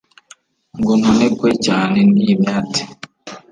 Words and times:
ngo 0.79 0.91
ntonekwe 0.99 1.49
cyane 1.65 1.97
n' 2.11 2.19
iyi 2.23 2.33
myate 2.41 2.81